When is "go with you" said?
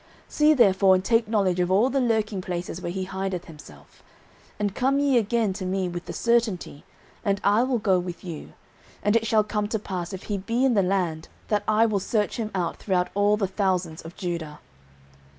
7.77-8.53